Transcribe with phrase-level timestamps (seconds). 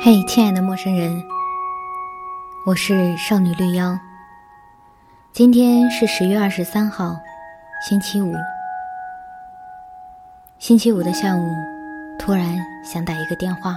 [0.00, 1.24] 嘿，亲爱的陌生人，
[2.64, 3.98] 我是少女绿妖。
[5.32, 7.16] 今天是十月二十三号，
[7.82, 8.32] 星期五。
[10.60, 11.50] 星期五的下午，
[12.16, 13.76] 突然想打一个电话。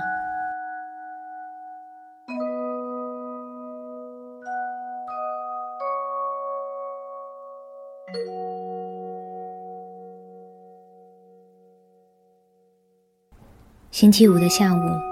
[13.89, 15.10] 星期五的下午。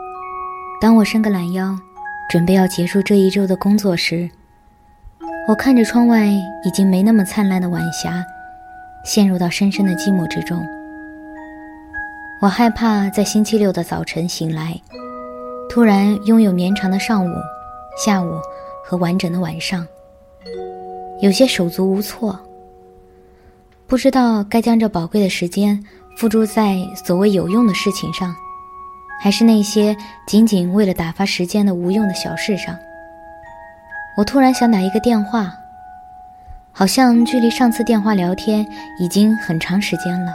[0.82, 1.78] 当我伸个懒腰，
[2.30, 4.30] 准备要结束这一周的工作时，
[5.46, 8.24] 我看着窗外已经没那么灿烂的晚霞，
[9.04, 10.66] 陷入到深深的寂寞之中。
[12.42, 14.80] 我害怕在星期六的早晨醒来，
[15.70, 17.30] 突然拥有绵长的上午、
[18.02, 18.32] 下午
[18.86, 19.86] 和完整的晚上，
[21.22, 22.40] 有些手足无措，
[23.86, 25.84] 不知道该将这宝贵的时间
[26.16, 28.34] 付诸在所谓有用的事情上。
[29.20, 32.76] 还是那些仅仅为了打发时间的无用的小事上。
[34.18, 35.54] 我突然想打一个电话，
[36.72, 38.66] 好像距离上次电话聊天
[39.00, 40.32] 已经很长时间了。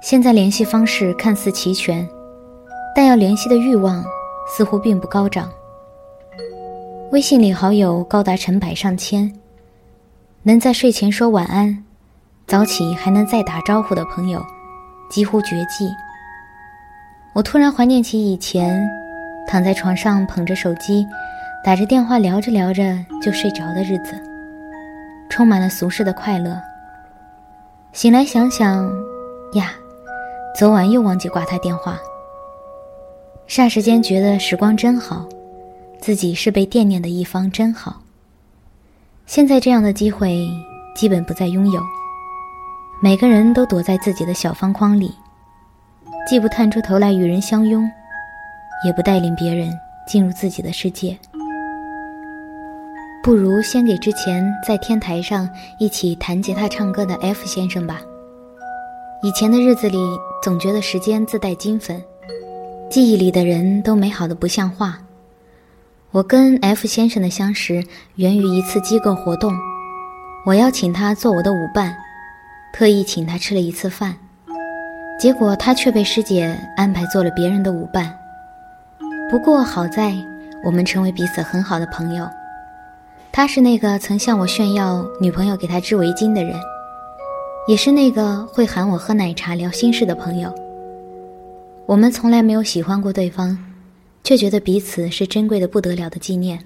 [0.00, 2.08] 现在联系方式看似齐全，
[2.94, 4.04] 但要联系的欲望
[4.48, 5.50] 似乎并不高涨。
[7.10, 9.32] 微信里好友高达成百上千，
[10.42, 11.84] 能在睡前说晚安，
[12.46, 14.44] 早起还能再打招呼的朋友，
[15.10, 15.88] 几乎绝迹。
[17.38, 18.84] 我突然怀念起以前，
[19.46, 21.06] 躺在床上捧着手机，
[21.62, 24.20] 打着电话聊着聊着就睡着的日子，
[25.30, 26.60] 充满了俗世的快乐。
[27.92, 28.90] 醒来想想，
[29.52, 29.70] 呀，
[30.52, 31.96] 昨晚又忘记挂他电话。
[33.46, 35.24] 霎时间觉得时光真好，
[36.00, 38.02] 自己是被惦念的一方真好。
[39.26, 40.50] 现在这样的机会
[40.96, 41.80] 基本不再拥有，
[43.00, 45.14] 每个人都躲在自己的小方框里。
[46.28, 47.90] 既不探出头来与人相拥，
[48.84, 49.72] 也不带领别人
[50.06, 51.16] 进入自己的世界，
[53.22, 58.02] 不如先给之前在天台上一起弹吉他唱歌的 F 先生吧。
[59.22, 59.96] 以前的日子里，
[60.42, 62.04] 总觉得时间自带金粉，
[62.90, 64.98] 记忆里的人都美好的不像话。
[66.10, 67.82] 我跟 F 先生的相识
[68.16, 69.54] 源于一次机构活动，
[70.44, 71.96] 我邀请他做我的舞伴，
[72.70, 74.14] 特意请他吃了一次饭。
[75.18, 78.16] 结果他却被师姐安排做了别人的舞伴。
[79.28, 80.14] 不过好在
[80.64, 82.28] 我们成为彼此很好的朋友。
[83.32, 86.56] 他是那个曾向我炫耀女朋友给他织围巾的人，
[87.68, 90.54] 也是那个会喊我喝奶茶聊心事的朋友。
[91.84, 93.58] 我们从来没有喜欢过对方，
[94.22, 96.58] 却觉得彼此是珍贵的不得了的纪念。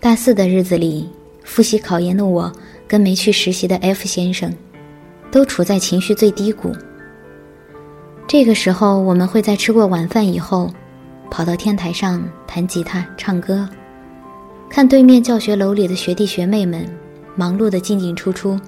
[0.00, 1.08] 大四的日子里，
[1.44, 2.52] 复习考研的我
[2.86, 4.52] 跟没去实习的 F 先生。
[5.30, 6.72] 都处在情绪最低谷。
[8.26, 10.70] 这个时候，我们会在吃过晚饭以后，
[11.30, 13.68] 跑到天台上弹吉他、唱歌，
[14.68, 16.86] 看对面教学楼里的学弟学妹们
[17.36, 18.58] 忙碌的进进出出。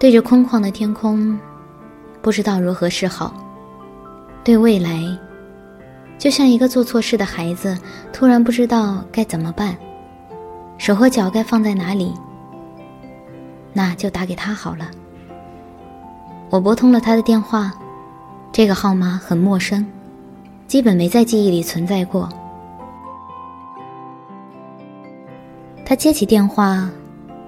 [0.00, 1.38] 对着空旷的天空，
[2.20, 3.34] 不知道如何是好。
[4.42, 5.16] 对未来，
[6.18, 7.78] 就像一个做错事的孩子，
[8.12, 9.76] 突然不知道该怎么办，
[10.76, 12.12] 手和脚该放在哪里。
[13.72, 14.90] 那就打给他好了。
[16.54, 17.72] 我拨通了他的电话，
[18.52, 19.84] 这个号码很陌生，
[20.68, 22.28] 基本没在记忆里存在过。
[25.84, 26.88] 他接起电话，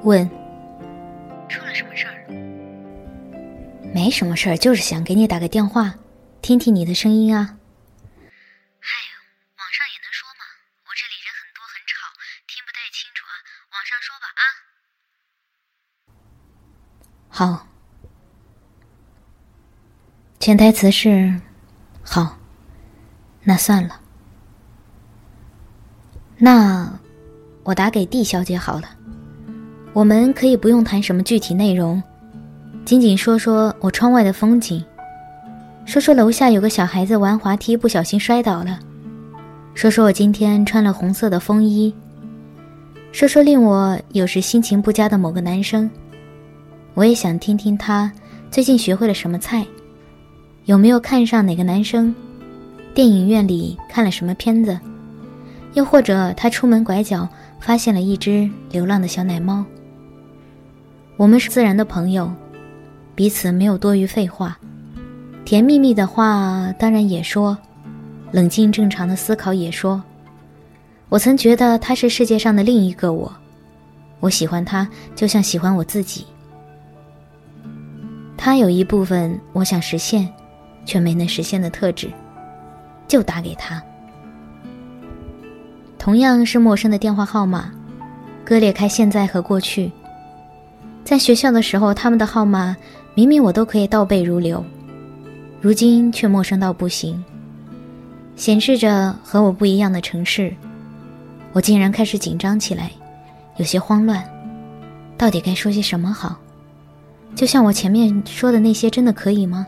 [0.03, 0.29] 问
[1.49, 2.27] ：“出了什么事儿
[3.95, 5.95] ？”“没什么事儿，就是想给你打个电话，
[6.43, 7.43] 听听你的声音啊。
[7.55, 9.15] ”“哎呀，
[9.57, 10.43] 网上也能说嘛？
[10.83, 12.11] 我这里人很多，很吵，
[12.49, 13.39] 听不太清楚啊。
[13.71, 14.43] 网上说吧，啊。
[17.63, 17.69] ”“好。”
[20.47, 21.35] 潜台词是：
[22.05, 22.37] 好，
[23.43, 23.99] 那算了。
[26.39, 26.89] 那
[27.65, 28.85] 我打给 D 小姐好了。
[29.93, 32.01] 我们可以不用谈什么具体内容，
[32.85, 34.85] 仅仅说说我窗外的风景，
[35.85, 38.79] 说说楼下有个小孩子玩滑梯不小心摔倒了，
[39.75, 41.93] 说说我今天穿了红色的风衣，
[43.11, 45.91] 说说令我有时心情不佳的某个男生。
[46.95, 48.13] 我也想听听他
[48.49, 49.67] 最近学会了什么菜。
[50.67, 52.13] 有没有看上哪个男生？
[52.93, 54.77] 电影院里看了什么片子？
[55.75, 57.29] 又或者他出门拐角
[57.61, 59.65] 发现了一只流浪的小奶猫？
[61.17, 62.29] 我们是自然的朋友，
[63.15, 64.59] 彼此没有多余废话，
[65.45, 67.57] 甜蜜蜜的话当然也说，
[68.33, 70.03] 冷静正常的思考也说。
[71.09, 73.33] 我曾觉得他是世界上的另一个我，
[74.19, 76.27] 我喜欢他就像喜欢我自己。
[78.37, 80.29] 他有一部分我想实现。
[80.87, 82.11] 却没能实现的特质，
[83.07, 83.83] 就打给他。
[85.99, 87.71] 同样是陌生的电话号码，
[88.45, 89.93] 割裂开现在和过去。
[91.05, 92.75] 在学校的时候，他们的号码
[93.15, 94.65] 明明我都可以倒背如流，
[95.61, 97.23] 如今却陌生到不行，
[98.37, 100.55] 显示着和我不一样的城市。
[101.53, 102.91] 我竟然开始紧张起来，
[103.57, 104.23] 有些慌乱，
[105.17, 106.37] 到底该说些什么好？
[107.35, 109.67] 就像我前面说的那些，真的可以吗？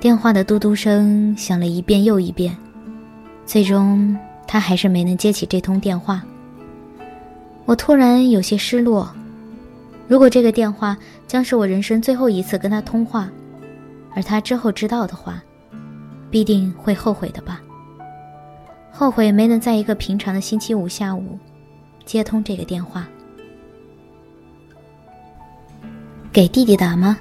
[0.00, 2.56] 电话的嘟嘟声响了一遍又一遍，
[3.44, 4.16] 最终
[4.46, 6.22] 他还是没能接起这通电话。
[7.64, 9.12] 我突然有些失落。
[10.06, 10.96] 如果这个电话
[11.26, 13.28] 将是我人生最后一次跟他通话，
[14.14, 15.42] 而他之后知道的话，
[16.30, 17.60] 必定会后悔的吧。
[18.92, 21.36] 后悔没能在一个平常的星期五下午
[22.04, 23.08] 接通这个电话。
[26.32, 27.18] 给弟弟打吗？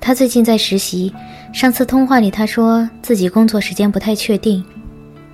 [0.00, 1.14] 他最近在实习，
[1.52, 4.64] 上次通话里他说自己工作时间不太确定，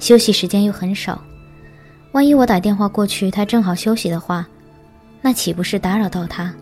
[0.00, 1.22] 休息时间又很少。
[2.12, 4.46] 万一我打电话过去，他正好休息的话，
[5.22, 6.52] 那岂不是打扰到他？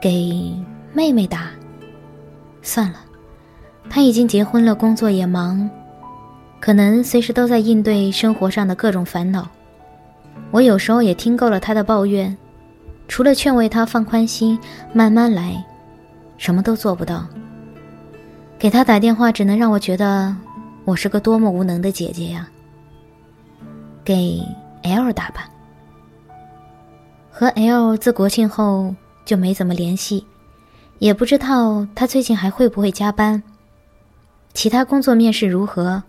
[0.00, 0.52] 给
[0.92, 1.50] 妹妹打？
[2.62, 2.98] 算了，
[3.90, 5.68] 他已经结婚了，工作也忙。
[6.58, 9.46] 可能随时都在应对生活上的各种烦恼，
[10.50, 12.34] 我有时候也听够了他的抱怨，
[13.08, 14.58] 除了劝慰他放宽心，
[14.92, 15.62] 慢慢来，
[16.38, 17.24] 什么都做不到。
[18.58, 20.34] 给他打电话只能让我觉得
[20.84, 22.48] 我是个多么无能的姐姐呀。
[24.04, 24.40] 给
[24.82, 25.48] L 打吧。
[27.30, 28.94] 和 L 自国庆后
[29.24, 30.24] 就没怎么联系，
[31.00, 33.42] 也不知道他最近还会不会加班，
[34.54, 36.02] 其他工作面试如何。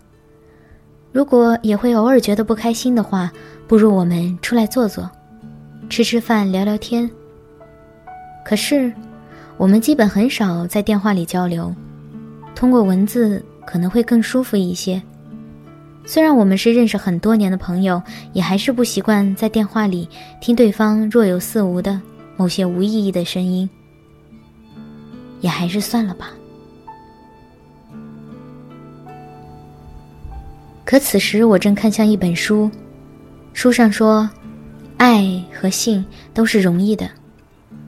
[1.12, 3.30] 如果也会偶尔觉得不开心的话，
[3.66, 5.10] 不如我们出来坐坐，
[5.90, 7.10] 吃吃饭，聊聊天。
[8.44, 8.90] 可是，
[9.58, 11.74] 我们基本很少在电话里交流，
[12.58, 15.00] 通过文字可能会更舒服一些。
[16.04, 18.02] 虽然我们是认识很多年的朋友，
[18.32, 20.08] 也还是不习惯在电话里
[20.40, 22.00] 听对方若有似无的
[22.36, 23.70] 某些无意义的声音，
[25.40, 26.32] 也还是算了吧。
[30.84, 32.68] 可此时我正看向一本书，
[33.52, 34.28] 书上说，
[34.96, 36.04] 爱和性
[36.34, 37.08] 都是容易的，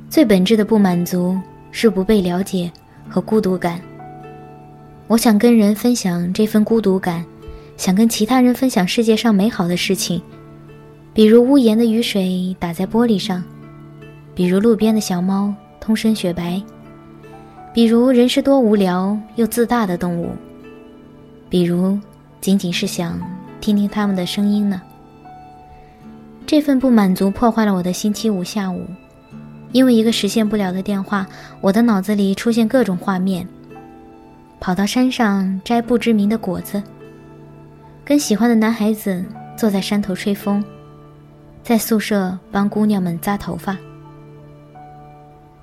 [0.09, 1.37] 最本质的不满足
[1.73, 2.71] 是不被了解
[3.09, 3.81] 和孤独感。
[5.11, 7.25] 我想跟人分享这份孤独感，
[7.77, 10.23] 想跟其他人分享世界上美好的事情，
[11.13, 13.43] 比如屋檐的雨水打在玻璃上，
[14.37, 16.63] 比如路边的小猫通身雪白，
[17.75, 20.31] 比如人是多无聊又自大的动物，
[21.51, 21.99] 比如。
[22.41, 23.21] 仅仅是想
[23.61, 24.81] 听听他们的声音呢。
[26.47, 28.87] 这份不满足破坏了我的星期五下午，
[29.73, 31.27] 因为一个实现不了的电话，
[31.61, 33.47] 我的脑子里出现各种画面：
[34.61, 36.83] 跑到山上摘不知名的果子，
[38.05, 39.25] 跟喜欢的男孩子
[39.57, 40.63] 坐在山头吹风，
[41.63, 43.77] 在宿舍帮姑娘们扎头发。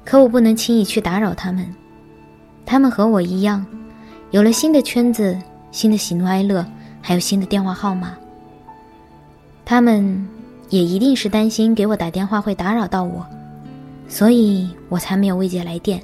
[0.04, 1.74] 可我不能轻易去打扰他们，
[2.66, 3.66] 他们和我一样，
[4.32, 5.38] 有了新的圈子。
[5.70, 6.66] 新的喜怒哀乐，
[7.02, 8.14] 还有新的电话号码。
[9.66, 10.28] 他们
[10.70, 13.24] 也一定是担心给我打电话会打扰到我，
[14.08, 16.02] 所以我才没有未接来电。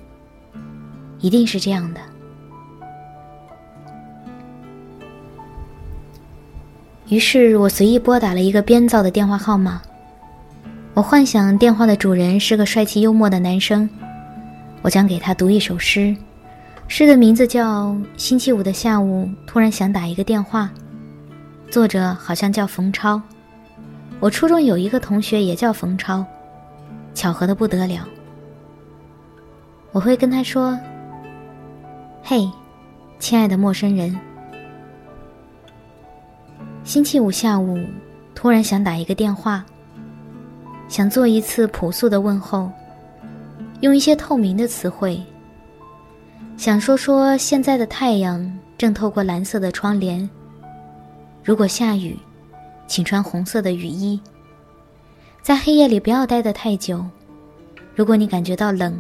[1.22, 2.02] 一定是这样的。
[7.14, 9.80] 于是我随意拨打了一个编造的电话号码。
[10.96, 13.88] 我幻想电话的主人是个帅气幽默的男生，
[14.82, 16.16] 我将给他读一首诗。
[16.88, 20.72] 诗的名字叫《星期五的下午》，突然想打一个电话。
[21.70, 23.22] 作者好像叫冯超，
[24.20, 26.26] 我初中有一个同学也叫冯超，
[27.14, 28.08] 巧合的不得了。
[29.92, 30.76] 我会跟他说
[32.26, 32.50] ：“嘿，
[33.20, 34.20] 亲爱的陌生人，
[36.84, 37.80] 星期五下午
[38.36, 39.64] 突然想打一个电话，
[40.90, 42.70] 想做一次朴素的问候，
[43.80, 45.22] 用一些透明的词汇。”
[46.58, 50.30] 想说说现在的太阳正透过蓝色的窗帘。
[51.44, 52.18] 如果下雨，
[52.86, 54.20] 请穿红色的雨衣。
[55.42, 57.04] 在黑夜里不要待得太久。
[57.96, 59.00] 如果你感觉到冷，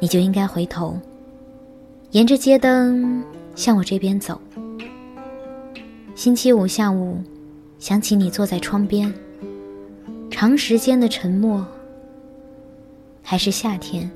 [0.00, 0.98] 你就应该回头，
[2.10, 3.22] 沿着街灯
[3.54, 4.40] 向我这边走。
[6.14, 7.16] 星期五下午，
[7.78, 9.12] 想起你坐在窗边，
[10.30, 11.66] 长时间的沉默。
[13.22, 14.10] 还是夏天。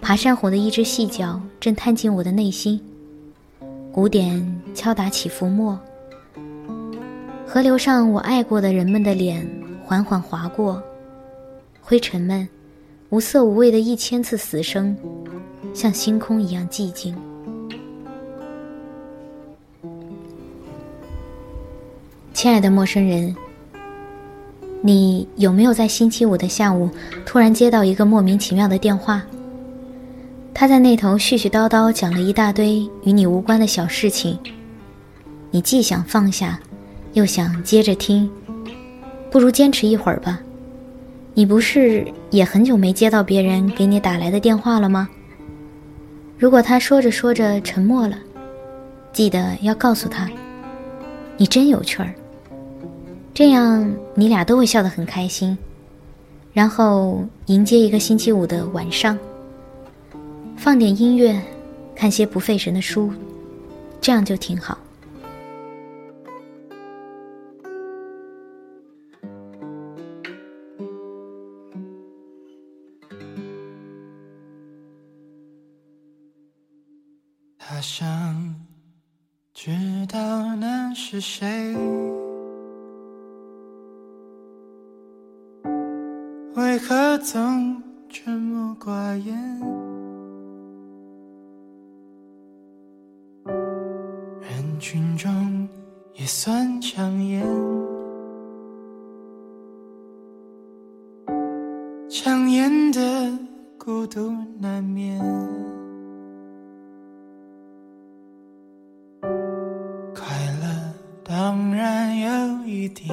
[0.00, 2.80] 爬山虎的一只细脚正探进我的内心，
[3.92, 5.78] 鼓点敲打起伏墨。
[7.46, 9.46] 河流上我爱过的人们的脸
[9.84, 10.82] 缓缓划过，
[11.82, 12.48] 灰尘们
[13.10, 14.96] 无色无味的一千次死生，
[15.74, 17.14] 像星空一样寂静。
[22.44, 23.34] 亲爱的陌生人，
[24.82, 26.90] 你有没有在星期五的下午
[27.24, 29.22] 突然接到一个莫名其妙的电话？
[30.52, 34.38] 他在那头絮絮叨叨讲了一大堆与你无关的小事情，
[35.50, 36.60] 你既想放下，
[37.14, 38.30] 又想接着听，
[39.30, 40.38] 不如坚持一会儿吧。
[41.32, 45.08] 你不是也很久没接到别人给你打来的电话了吗？
[46.36, 48.18] 如果他说着说着沉默了，
[49.14, 50.28] 记得要告诉他，
[51.38, 52.14] 你真有趣儿。
[53.34, 55.58] 这样你俩都会笑得很开心，
[56.52, 59.18] 然后迎接一个星期五的晚上。
[60.56, 61.42] 放点音乐，
[61.96, 63.12] 看些不费神的书，
[64.00, 64.78] 这样就挺好。
[77.58, 78.54] 他想
[79.52, 79.72] 知
[80.08, 81.74] 道那是谁，
[86.56, 89.34] 为何总沉默寡言？
[94.40, 95.68] 人群中
[96.14, 97.44] 也算抢眼，
[102.08, 103.36] 抢眼的
[103.76, 105.18] 孤独难免。
[110.14, 110.24] 快
[110.62, 110.94] 乐
[111.24, 113.12] 当然有一点，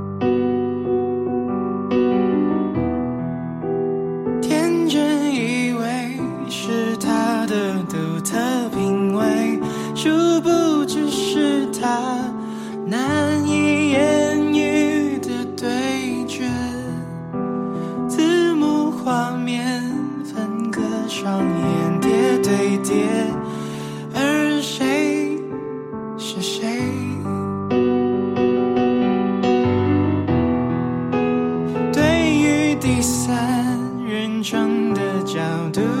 [35.33, 35.39] 角
[35.71, 36.00] 度